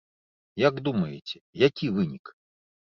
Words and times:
Як 0.67 0.81
думаеце, 0.89 1.37
які 1.67 1.95
вынік? 2.01 2.25